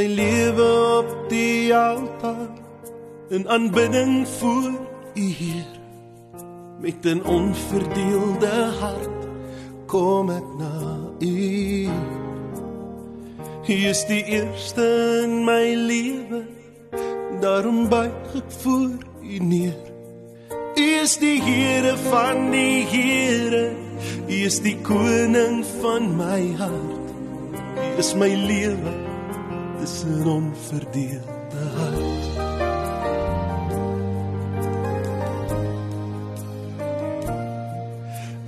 [0.00, 2.48] my lewe op die altaar
[3.28, 4.70] in aanbidding voor
[5.14, 5.72] U Heer.
[6.80, 9.20] Met 'n onverdeelde hart
[9.86, 10.76] kom ek na
[11.18, 11.88] U.
[13.68, 14.86] U is die eerste
[15.24, 16.42] in my lewe.
[17.40, 18.90] Daarom buig ek voor
[19.22, 19.82] U neer.
[20.76, 23.76] U is die Here van die Here.
[24.28, 27.06] U is die koning van my hart.
[27.76, 29.09] U is my lewe.
[29.80, 32.26] Dis 'n onverdeelde hart.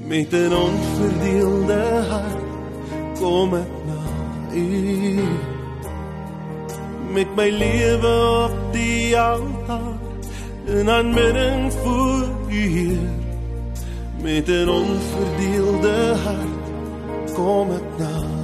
[0.07, 2.51] Met 'n onverdeelde hart
[3.21, 4.03] kom ek na
[4.55, 4.67] U.
[7.13, 9.99] Met my lewe op die altaar
[10.67, 13.09] en aanbidding voor U Heer
[14.23, 16.65] met 'n onverdeelde hart
[17.35, 18.42] kom ek na U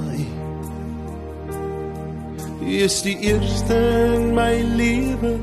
[2.69, 3.75] Is die eerste
[4.15, 5.39] in my lewe.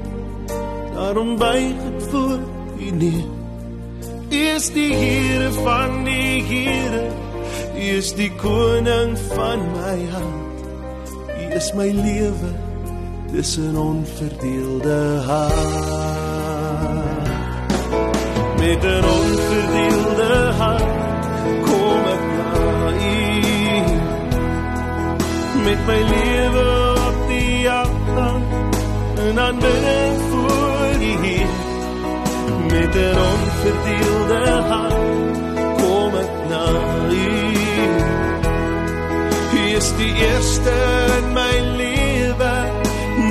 [0.95, 2.39] Daarom buig ek voor
[2.79, 3.27] U neer.
[4.31, 7.03] U is die Here van die Here.
[7.75, 10.63] U is die koning van my hart.
[11.27, 12.53] U is my lewe.
[13.35, 15.67] Dis 'n onverdeelde hart.
[18.63, 20.33] Met 'n onverdeelde
[20.63, 20.91] hart
[21.67, 23.23] kom ek na U.
[25.67, 26.86] Met my lewe
[29.29, 31.55] en aanbidding voor U Heer
[32.71, 35.37] met 'n onverdeelde hart
[35.81, 36.67] kom ek na
[37.11, 37.47] U
[39.59, 40.75] U is die eerste
[41.19, 42.55] in my lewe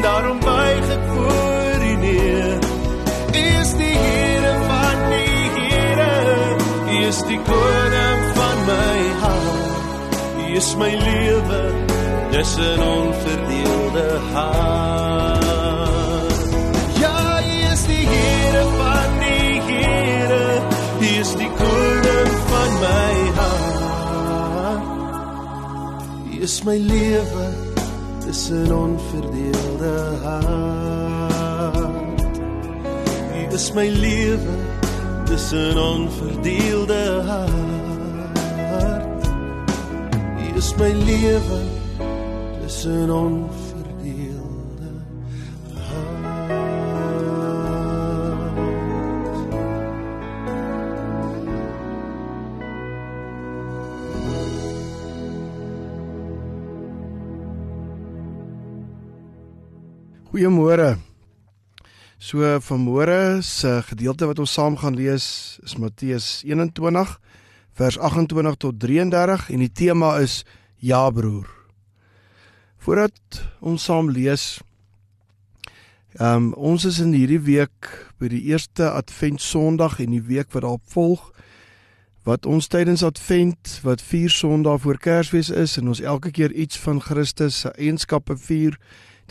[0.06, 2.60] daarom buig ek voor U neer.
[3.42, 6.16] U is die Here van die Here
[6.94, 10.44] U is die koning van my hart.
[10.44, 11.62] U is my lewe
[12.32, 15.35] dis 'n onverdeelde hart
[22.86, 24.84] my hart.
[26.34, 27.48] U is my lewe
[28.26, 31.96] dis 'n onverdeelde hart.
[33.40, 34.56] U is my lewe
[35.30, 39.24] dis 'n onverdeelde hart.
[40.46, 41.60] U is my lewe
[42.62, 43.65] dis 'n onverdeelde
[60.36, 60.98] Goeiemôre.
[62.20, 67.14] So vanmôre se gedeelte wat ons saam gaan lees is Matteus 21
[67.80, 70.42] vers 28 tot 33 en die tema is
[70.84, 71.48] ja broer.
[72.84, 74.60] Voordat ons saam lees
[76.20, 77.88] Ehm um, ons is in hierdie week
[78.20, 81.32] by die eerste Advent Sondag en die week wat daarop volg
[82.28, 86.76] wat ons tydens Advent wat 4 Sondae voor Kersfees is en ons elke keer iets
[86.84, 88.76] van Christus se eienskappe vier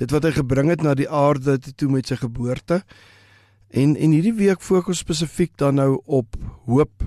[0.00, 2.82] dit wat hy gebring het na die aarde toe met sy geboorte.
[3.70, 6.37] En en hierdie week fokus spesifiek dan nou op
[6.67, 7.05] hoop.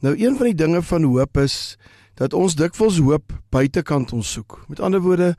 [0.00, 1.76] Nou een van die dinge van hoop is
[2.14, 4.60] dat ons dikwels hoop buitekant ons soek.
[4.68, 5.34] Met ander woorde,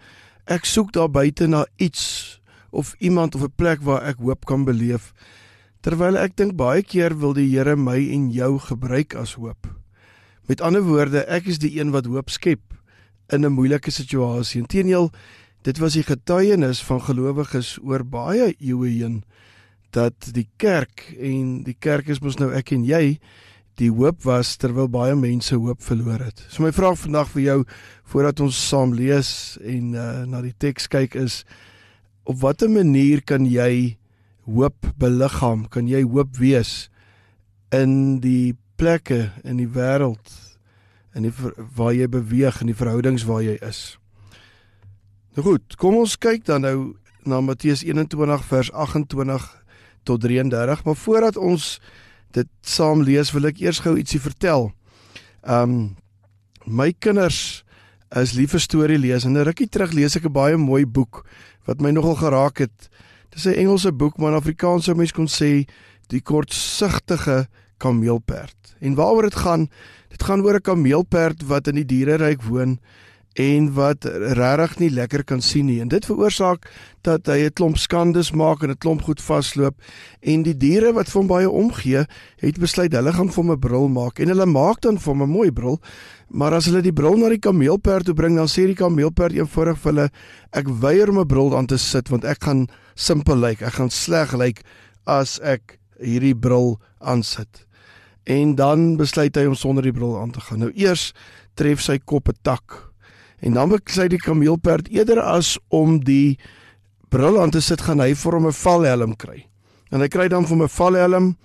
[0.46, 4.64] ek soek daar buite na iets of iemand of 'n plek waar ek hoop kan
[4.64, 5.14] beleef.
[5.82, 9.68] Terwyl ek dink baie keer wil die Here my en jou gebruik as hoop.
[10.48, 12.60] Met ander woorde, ek is die een wat hoop skep
[13.30, 14.62] in 'n moeilike situasie.
[14.62, 15.12] Inteendeel,
[15.62, 19.24] Dit was die getuienis van gelowiges oor baie eeue heen
[19.92, 23.20] dat die kerk en die kerk is mos nou ek en jy
[23.80, 26.44] die hoop was terwyl baie mense hoop verloor het.
[26.48, 27.58] So my vraag vandag vir jou
[28.12, 31.44] voordat ons saam lees en uh, na die teks kyk is
[32.24, 33.98] op watter manier kan jy
[34.48, 35.68] hoop beliggaam?
[35.68, 36.90] Kan jy hoop wees
[37.76, 40.38] in die plekke in die wêreld
[41.16, 41.34] in die
[41.76, 44.00] waar jy beweeg in die verhoudings waar jy is?
[45.38, 46.78] Goed, kom ons kyk dan nou
[47.30, 49.44] na Matteus 21 vers 28
[50.10, 51.76] tot 33, maar voordat ons
[52.34, 54.72] dit saam lees, wil ek eers gou ietsie vertel.
[55.46, 55.96] Um
[56.66, 57.62] my kinders
[58.18, 61.26] is lief vir storie lees en 'n rukkie terug lees ek 'n baie mooi boek
[61.66, 62.90] wat my nogal geraak het.
[63.30, 65.70] Dis 'n Engelse boek, maar in Afrikaans sou mens kon sê
[66.10, 67.48] die kortsigtige
[67.78, 68.76] kameelperd.
[68.82, 69.70] En waaroor dit gaan?
[70.10, 72.80] Dit gaan oor 'n kameelperd wat in die diereryk woon
[73.34, 75.80] en wat regtig nie lekker kan sien nie.
[75.82, 76.66] En dit veroorsaak
[77.06, 79.76] dat hy 'n klomp skandes maak en 'n klomp goed vasloop
[80.22, 82.06] en die diere wat vir hom baie omgee,
[82.38, 85.22] het besluit hulle gaan vir hom 'n bril maak en hulle maak dan vir hom
[85.22, 85.80] 'n mooi bril.
[86.30, 89.78] Maar as hulle die bril na die kameelperd toe bring, dan sê die kameelperd eenvoudig
[89.78, 90.10] vir hulle
[90.52, 93.62] ek weier om 'n bril aan te sit want ek gaan simpel lyk.
[93.62, 94.62] Ek gaan sleg lyk
[95.06, 97.66] as ek hierdie bril aansit.
[98.26, 100.60] En dan besluit hy om sonder die bril aan te gaan.
[100.60, 101.14] Nou eers
[101.56, 102.89] tref sy kop 'n tak
[103.40, 106.40] En dan besluit die kameelperd eerder as om die
[107.10, 109.48] bril aan te sit gaan hy vir hom 'n valhelm kry.
[109.92, 111.38] En hy kry dan vir hom 'n valhelm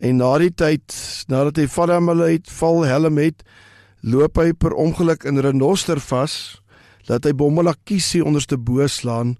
[0.00, 0.94] en na die tyd
[1.28, 3.42] nadat hy valhelm het, valhelm het,
[4.02, 6.60] loop hy per ongeluk in renoster vas,
[7.06, 9.36] laat hy bommelakkiesie onderste bo slaan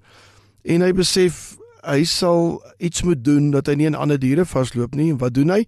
[0.65, 1.59] en hy besef
[1.89, 5.11] hy sal iets moet doen dat hy nie in ander diere vasloop nie.
[5.13, 5.65] En wat doen hy?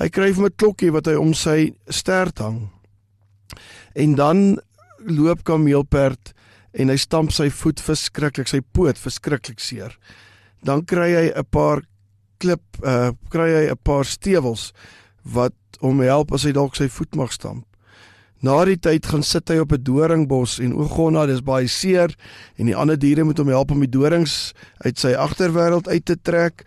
[0.00, 2.70] Hy kry vir 'n klokkie wat hy om sy stert hang.
[3.94, 4.60] En dan
[5.06, 6.32] loop kameelperd
[6.72, 9.96] en hy stamp sy voet verskriklik, sy poot verskriklik seer.
[10.64, 11.82] Dan kry hy 'n paar
[12.38, 14.72] klip uh kry hy 'n paar stewels
[15.24, 17.66] wat hom help as hy dalk sy voet mag stamp.
[18.42, 22.14] Na die tyd gaan sit hy op 'n doringbos en Ogonna dis baie seer
[22.58, 26.16] en die ander diere moet hom help om die dorings uit sy agterwêreld uit te
[26.16, 26.64] trek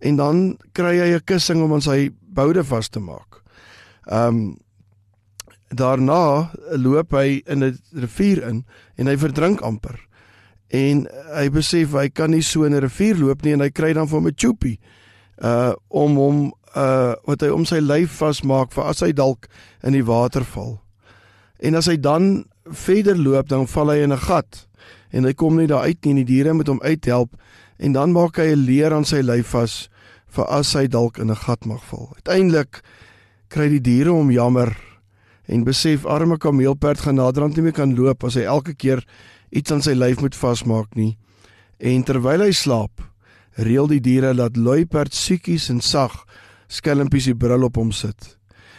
[0.00, 3.42] en dan kry hy 'n kussing om aan sy boude vas te maak.
[4.06, 4.56] Um
[5.68, 8.64] daarna loop hy in 'n rivier in
[8.96, 10.00] en hy verdrink amper.
[10.68, 13.92] En hy besef hy kan nie so in 'n rivier loop nie en hy kry
[13.92, 14.78] dan hom 'n choopie
[15.42, 19.48] uh om hom uh wat hy om sy lyf vasmaak vir as hy dalk
[19.82, 20.80] in die water val.
[21.60, 24.66] En as hy dan verder loop dan val hy in 'n gat
[25.12, 27.36] en hy kom nie daar uit nie en die diere moet hom uithelp
[27.78, 29.88] en dan maak hy 'n leer aan sy lyf vas
[30.26, 32.12] vir as hy dalk in 'n gat mag val.
[32.16, 32.82] Uiteindelik
[33.48, 34.76] kry die diere hom jammer
[35.48, 39.00] en besef arme kameelperd gaan naderhand nie meer kan loop as hy elke keer
[39.48, 41.14] iets aan sy lyf moet vasmaak nie.
[41.80, 43.00] En terwyl hy slaap,
[43.56, 46.20] reël die diere dat luiperd siekies en sag
[46.68, 48.34] skelmpies die bril op hom sit.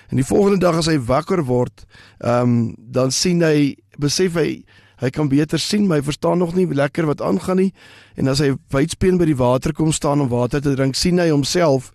[0.09, 1.85] En die volgende dag as hy wakker word,
[2.21, 4.61] ehm um, dan sien hy, besef hy
[4.99, 7.69] hy kan beter sien, maar hy verstaan nog nie lekker wat aangaan nie.
[8.19, 11.29] En as hy wydspeen by die water kom staan om water te drink, sien hy
[11.31, 11.93] homself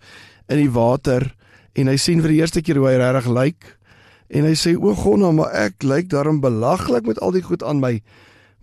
[0.49, 1.27] in die water
[1.77, 3.61] en hy sien vir die eerste keer hoe hy regtig lyk.
[3.61, 3.84] Like,
[4.27, 7.79] En hy sê o, Gonna, maar ek lyk daarom belaglik met al die goed aan
[7.79, 7.99] my.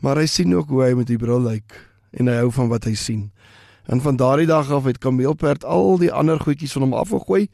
[0.03, 1.77] Maar hy sien ook hoe hy met die bril lyk
[2.13, 3.31] en hy hou van wat hy sien.
[3.87, 7.47] En van daardie dag af het Kameelperd al die ander goedjies van hom afgegooi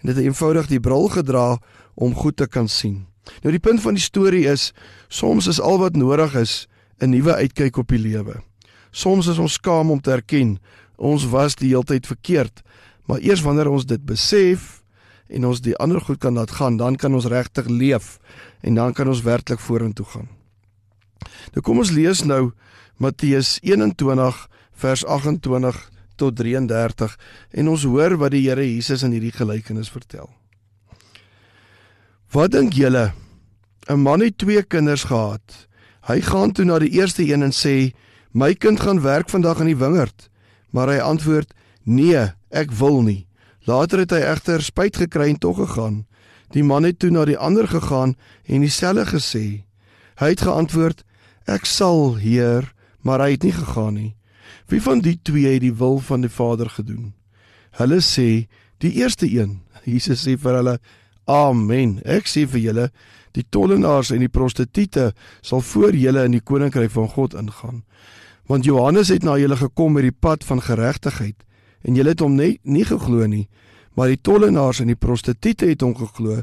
[0.00, 1.58] en dit eenvoudig die bril gedra
[1.94, 3.06] om goed te kan sien.
[3.42, 4.72] Nou die punt van die storie is
[5.08, 6.68] soms is al wat nodig is
[7.00, 8.42] 'n nuwe uitkyk op die lewe.
[8.90, 10.58] Soms is ons skaam om te erken
[10.96, 12.62] ons was die hele tyd verkeerd,
[13.06, 14.83] maar eers wanneer ons dit besef
[15.34, 18.18] en ons die ander goed kan laat gaan, dan kan ons regtig leef
[18.62, 20.28] en dan kan ons werklik vorentoe gaan.
[21.54, 22.52] Nou kom ons lees nou
[23.02, 24.38] Matteus 21
[24.84, 25.82] vers 28
[26.20, 27.18] tot 33
[27.60, 30.30] en ons hoor wat die Here Jesus in hierdie gelykenis vertel.
[32.34, 33.12] Wat dink julle?
[33.88, 35.68] 'n Man het twee kinders gehad.
[36.08, 37.92] Hy gaan toe na die eerste een en sê:
[38.32, 40.30] "My kind gaan werk vandag in die wingerd."
[40.70, 43.26] Maar hy antwoord: "Nee, ek wil nie."
[43.64, 46.02] Later het hy egter spyt gekry en tog gegaan.
[46.52, 48.12] Die man het toe na die ander gegaan
[48.44, 49.64] en dieselfde gesê.
[50.20, 51.04] Hy het geantwoord:
[51.48, 54.16] "Ek sal, Heer," maar hy het nie gegaan nie.
[54.68, 57.14] Wie van die twee het die wil van die Vader gedoen?
[57.70, 58.46] Hulle sê:
[58.78, 60.78] "Die eerste een." Jesus sê vir hulle:
[61.24, 62.00] "Amen.
[62.04, 62.90] Ek sê vir julle,
[63.32, 67.84] die tollenaars en die prostituie sal voor julle in die koninkryk van God ingaan.
[68.46, 71.44] Want Johannes het na julle gekom met die pad van geregtigheid."
[71.84, 73.48] En julle het hom nie nie geglo nie
[73.94, 76.42] maar die tollenaars en die prostituie het hom geglo.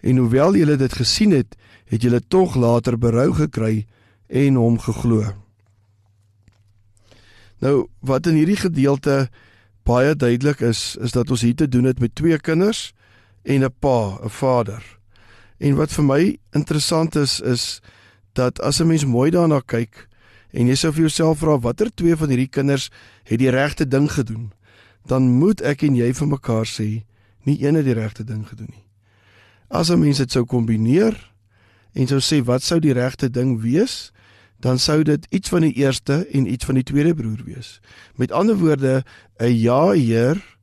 [0.00, 1.56] En hoewel julle dit gesien het
[1.90, 3.86] het julle tog later berou gekry
[4.28, 5.24] en hom geglo.
[7.60, 9.28] Nou wat in hierdie gedeelte
[9.84, 12.92] baie duidelik is, is dat ons hier te doen het met twee kinders
[13.42, 14.82] en 'n pa, 'n vader.
[15.58, 17.80] En wat vir my interessant is is
[18.32, 20.08] dat as 'n mens mooi daarna kyk
[20.52, 22.90] en jy sou vir jouself vra watter twee van hierdie kinders
[23.24, 24.52] het die regte ding gedoen,
[25.06, 27.04] dan moet ek en jy vir mekaar sê
[27.48, 28.84] nie een het die regte ding gedoen nie.
[29.68, 31.32] As 'n mens dit sou kombineer
[31.94, 34.12] en sou sê wat sou die regte ding wees,
[34.60, 37.80] dan sou dit iets van die eerste en iets van die tweede broer wees.
[38.14, 39.04] Met ander woorde,
[39.38, 40.58] 'n ja Heer,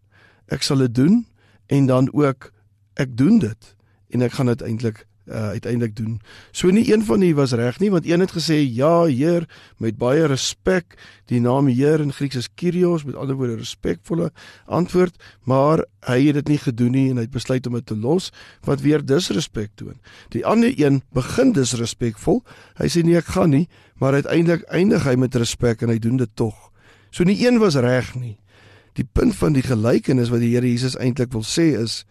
[0.48, 1.26] ek sal dit doen
[1.66, 2.52] en dan ook
[2.94, 3.76] ek doen dit
[4.10, 6.20] en ek gaan dit eintlik uh, uiteindelik doen.
[6.52, 9.98] So nie een van hulle was reg nie want een het gesê ja Heer met
[9.98, 10.98] baie respek.
[11.28, 14.32] Die naam Heer in Grieks is Kyrios met ander woorde respekvolle
[14.66, 17.98] antwoord, maar hy het dit nie gedoen nie en hy het besluit om dit te
[17.98, 18.32] los
[18.64, 20.00] wat weer disrespek toon.
[20.32, 22.44] Die ander een begin disrespekvol.
[22.80, 23.68] Hy sê nee ek gaan nie,
[24.00, 26.56] maar uiteindelik eindig hy met respek en hy doen dit tog.
[27.12, 28.38] So nie een was reg nie.
[28.98, 32.06] Die punt van die gelykenis wat die Here Jesus eintlik wil sê is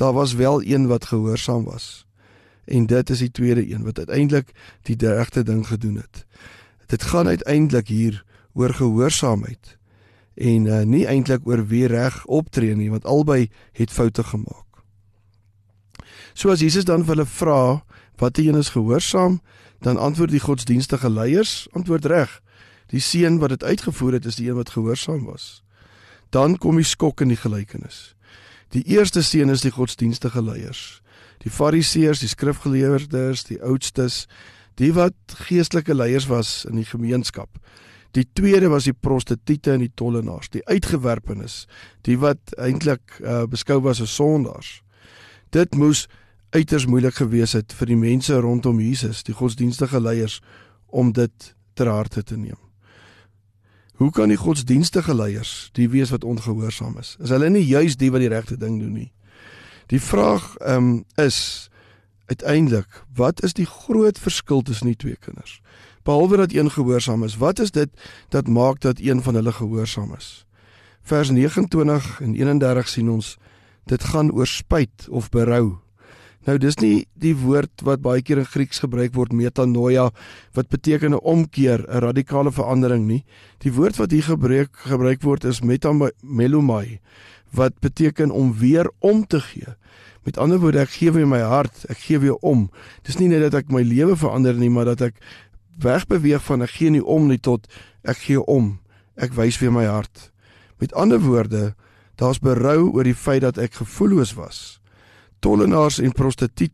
[0.00, 2.02] daar was wel een wat gehoorsaam was
[2.72, 4.52] en dit is die tweede een wat uiteindelik
[4.88, 6.24] die regte ding gedoen het.
[6.86, 9.76] Dit gaan uiteindelik hier oor gehoorsaamheid
[10.34, 14.80] en uh, nie eintlik oor wie reg optree nie want albei het foute gemaak.
[16.32, 17.82] So as Jesus dan vir hulle vra
[18.16, 19.40] watter een is gehoorsaam,
[19.82, 22.40] dan antwoord die godsdienstige leiers antwoord reg.
[22.86, 25.64] Die seun wat dit uitgevoer het is die een wat gehoorsaam was.
[26.30, 28.14] Dan kom die skok in die gelykenis.
[28.70, 31.01] Die eerste seun is die godsdienstige leiers
[31.42, 34.26] die fariseërs, die skrifgeleerdes, die oudstes,
[34.80, 37.50] die wat geestelike leiers was in die gemeenskap.
[38.12, 41.66] Die tweede was die prostituie en die tollenaars, die uitgewerpenes,
[42.04, 44.82] die wat eintlik uh, beskou was as sondaars.
[45.52, 46.06] Dit moes
[46.52, 50.40] uiters moeilik gewees het vir die mense rondom Jesus, die godsdienstige leiers
[50.92, 52.60] om dit ter harte te neem.
[53.96, 57.16] Hoe kan die godsdienstige leiers die wees wat ongehoorsaam is?
[57.22, 59.10] Is hulle nie juis die wat die regte ding doen nie?
[59.92, 61.68] Die vraag um, is
[62.26, 65.58] uiteindelik, wat is die groot verskil tussen die twee kinders?
[66.02, 67.90] Behalwe dat een gehoorsaam is, wat is dit
[68.32, 70.46] dat maak dat een van hulle gehoorsaam is?
[71.02, 73.36] Vers 29 en 31 sien ons
[73.84, 75.76] dit gaan oor spyt of berou.
[76.48, 80.08] Nou dis nie die woord wat baie keer in Grieks gebruik word metanoia
[80.56, 83.24] wat beteken 'n omkeer, 'n radikale verandering nie.
[83.58, 86.98] Die woord wat hier gebruik gebruik word is metamelomai
[87.52, 89.76] wat beteken om weer om te gee.
[90.22, 92.68] Met ander woorde, ek gee weer my hart, ek gee weer om.
[93.02, 95.18] Dis nie net dat ek my lewe verander nie, maar dat ek
[95.82, 97.66] wegbeweeg van ek gee nie om nie tot
[98.06, 98.76] ek gee om.
[99.18, 100.30] Ek wys weer my hart.
[100.80, 101.74] Met ander woorde,
[102.20, 104.80] daar's berou oor die feit dat ek gevoelloos was.
[105.42, 106.70] Tollenaars en prostituie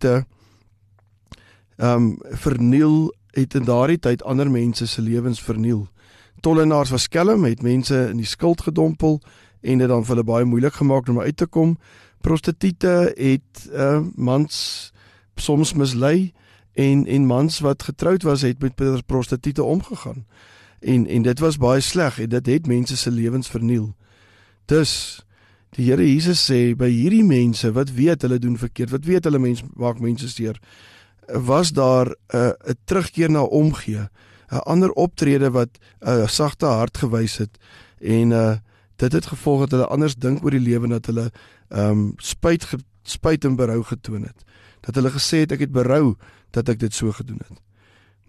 [1.79, 5.87] ehm um, verniel het in daardie tyd ander mense se lewens verniel.
[6.41, 9.21] Tollenaars was skelm, het mense in die skuld gedompel
[9.61, 11.79] en dit dan vir hulle baie moeilik gemaak om uit te kom.
[12.21, 12.75] Prostituie
[13.17, 14.93] het uh mans
[15.37, 16.33] soms mislei
[16.75, 20.27] en en mans wat getroud was het met prostituie omgegaan.
[20.81, 23.95] En en dit was baie sleg en dit het mense se lewens verniel.
[24.65, 25.25] Dus
[25.77, 29.39] die Here Jesus sê by hierdie mense wat weet hulle doen verkeerd, wat weet hulle
[29.39, 30.61] mens maak mense seer,
[31.29, 34.09] was daar 'n uh, 'n terugkeer na omgee,
[34.51, 35.69] 'n ander optrede wat
[36.01, 37.59] 'n uh, sagte hart gewys het
[38.01, 38.57] en uh
[38.99, 41.31] dit het gevolg dat hulle anders dink oor die lewe dat hulle
[41.69, 42.67] ehm um, spyt
[43.03, 44.45] spyt en berou getoon het.
[44.81, 46.17] Dat hulle gesê het ek het berou
[46.51, 47.61] dat ek dit so gedoen het.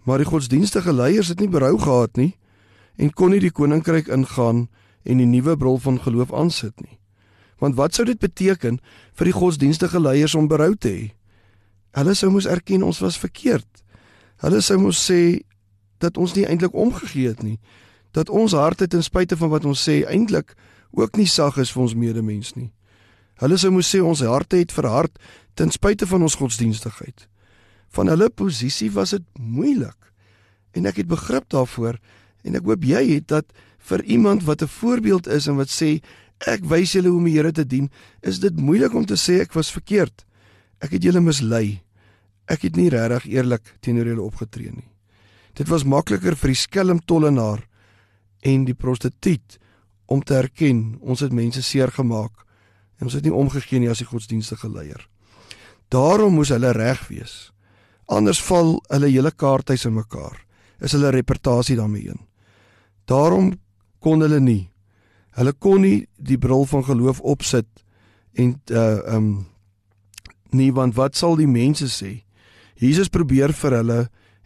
[0.06, 2.36] Maar die godsdienstige leiers het nie berou gehad nie
[2.96, 4.68] en kon nie die koninkryk ingaan
[5.02, 6.98] en die nuwe bril van geloof aansit nie.
[7.58, 8.78] Want wat sou dit beteken
[9.18, 11.04] vir die godsdienstige leiers om berou te hê?
[11.98, 13.68] Hulle sou moes erken ons was verkeerd.
[14.40, 15.42] Hulle sou moes sê
[15.98, 17.58] dat ons nie eintlik omgegee het nie
[18.12, 20.54] dat ons harte ten spyte van wat ons sê eintlik
[20.90, 22.70] ook nie sag is vir ons medemens nie.
[23.40, 25.16] Hulle sou moes sê ons harte het verhard
[25.54, 27.26] ten spyte van ons godsdienstigheid.
[27.90, 29.96] Van hulle posisie was dit moeilik.
[30.76, 31.98] En ek het begrip daarvoor
[32.46, 33.46] en ek hoop jy het dat
[33.90, 36.00] vir iemand wat 'n voorbeeld is en wat sê
[36.46, 37.90] ek wys julle hoe om die Here te dien,
[38.22, 40.24] is dit moeilik om te sê ek was verkeerd.
[40.80, 41.82] Ek het julle mislei.
[42.48, 44.88] Ek het nie regtig eerlik teenoor julle opgetree nie.
[45.54, 47.66] Dit was makliker vir die skelm tollenaar
[48.40, 49.58] en die prostituut
[50.10, 52.44] om te erken ons het mense seer gemaak
[52.98, 55.06] en ons het nie omgegee nie as die godsdienstige leier.
[55.88, 57.50] Daarom moes hulle reg wees.
[58.10, 60.36] Anders val hulle hele kaarthuis in mekaar.
[60.80, 62.20] Is hulle reputasie daarmee heen.
[63.08, 63.54] Daarom
[63.98, 64.70] kon hulle nie.
[65.38, 67.68] Hulle kon nie die bril van geloof opsit
[68.38, 69.30] en uh um
[70.50, 72.24] nie want wat sal die mense sê?
[72.74, 74.00] Jesus probeer vir hulle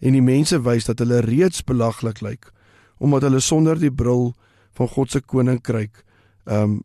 [0.04, 2.50] en die mense wys dat hulle reeds belaglik lyk
[2.98, 4.34] omdat hulle sonder die bril
[4.74, 6.04] van God se koninkryk
[6.44, 6.80] ehm um,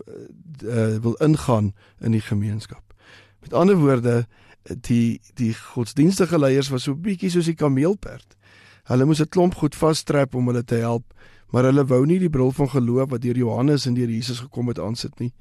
[0.64, 2.84] uh, wil ingaan in die gemeenskap.
[3.40, 4.28] Met ander woorde,
[4.64, 8.38] die die godsdienstige leiers was so bietjie soos die kameelperd.
[8.90, 11.14] Hulle moes 'n klomp goed vasstrap om hulle te help,
[11.52, 14.68] maar hulle wou nie die bril van geloof wat deur Johannes en deur Jesus gekom
[14.68, 15.34] het aansit nie.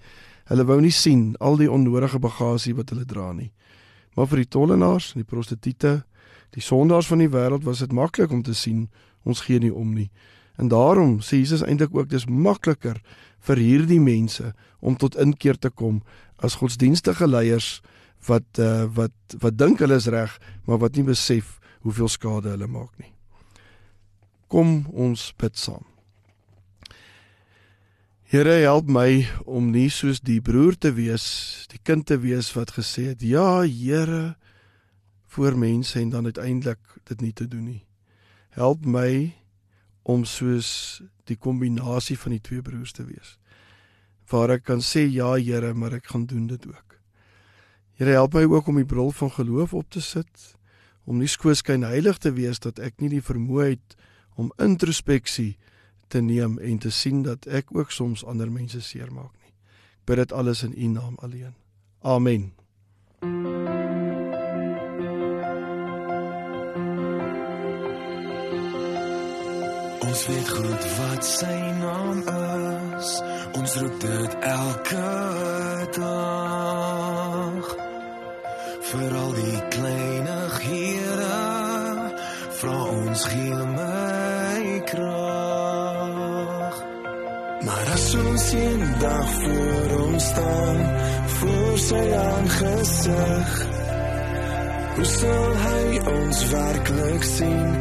[0.45, 3.53] Hulle wou nie sien al die onnodige bagasie wat hulle dra nie.
[4.15, 6.03] Maar vir die tollenaars en die prostituie,
[6.51, 8.89] die sondaars van die wêreld was dit maklik om te sien
[9.25, 10.11] ons gee nie om nie.
[10.59, 12.99] En daarom sê Jesus eintlik ook dis makliker
[13.47, 16.03] vir hierdie mense om tot inkeer te kom
[16.43, 17.79] as godsdienstige leiers
[18.27, 20.35] wat uh, wat wat dink hulle is reg,
[20.67, 23.12] maar wat nie besef hoeveel skade hulle maak nie.
[24.50, 25.87] Kom ons bid saam.
[28.29, 32.75] Here help my om nie soos die broer te wees, die kind te wees wat
[32.77, 34.37] gesê het: "Ja, Here,"
[35.29, 37.85] voor mense en dan uiteindelik dit nie te doen nie.
[38.50, 39.35] Help my
[40.09, 43.37] om soos die kombinasie van die twee broers te wees.
[44.33, 46.97] Waar ek kan sê ja Here, maar ek gaan doen dit ook.
[48.00, 50.55] Here help my ook om die bril van geloof op te sit,
[51.05, 53.97] om nie skoonskyn heilig te wees dat ek nie die vermoë het
[54.38, 55.57] om introspeksie
[56.09, 59.53] te neem en te sien dat ek ook soms ander mense seermaak nie.
[60.05, 61.57] Ek bid dit alles in U naam alleen.
[62.00, 62.53] Amen.
[70.19, 73.11] Ons weet goed wat sy naam is.
[73.55, 75.11] Ons roep dit elke
[75.95, 77.69] dag.
[78.89, 81.39] Vir al die kleinige here,
[82.59, 86.83] vra ons gee my krag.
[87.63, 90.83] Maar as ons in dag voor ons staan,
[91.39, 93.55] voor sy aangesig,
[94.99, 97.75] hoe sal hy ons werklik sien?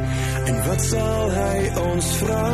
[0.45, 1.57] En wat sal hy
[1.87, 2.45] ons vra?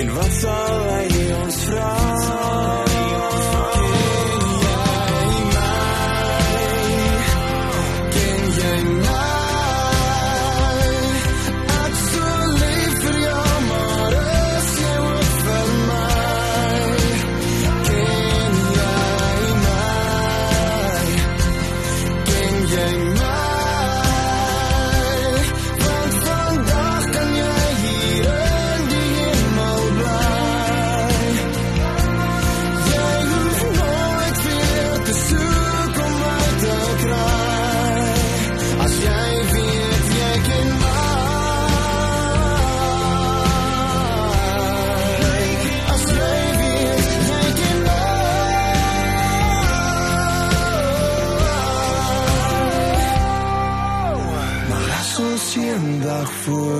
[0.00, 1.99] En wat sal hy ons vra?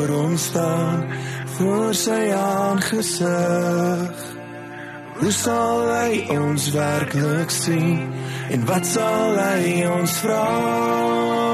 [0.06, 1.04] Voor ons staan,
[1.44, 4.22] voor sy aangesig,
[5.20, 8.08] hoe sal hy ons werklik sien
[8.48, 11.49] en wat sal hy ons vra?